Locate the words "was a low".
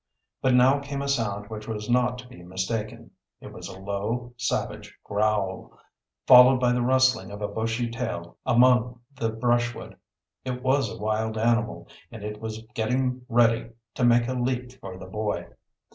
3.53-4.33